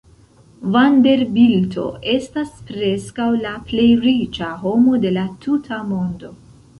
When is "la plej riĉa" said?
3.43-4.49